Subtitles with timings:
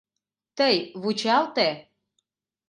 [0.57, 1.67] «Тый вучалте.